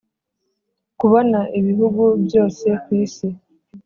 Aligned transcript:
kubona 0.99 1.39
ibihugu 1.59 2.03
byose 2.25 2.67
kwisi. 2.83 3.27